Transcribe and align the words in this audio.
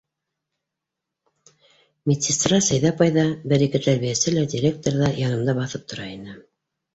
Медсестра 2.11 2.59
Сәйҙә 2.69 2.93
апай 2.95 3.13
ҙа, 3.19 3.27
бер-ике 3.53 3.83
тәрбиәсе 3.89 4.35
лә, 4.39 4.47
директор 4.55 4.99
ҙа 5.05 5.11
янымда 5.21 5.57
баҫып 5.61 5.87
тора 5.93 6.09
ине. 6.17 6.37